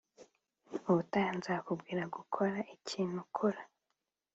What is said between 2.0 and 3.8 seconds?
gukora ikintu, kora.